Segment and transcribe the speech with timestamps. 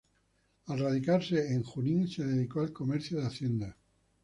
[0.65, 3.77] Al radicarse en Junín se dedicó al comercio de hacienda.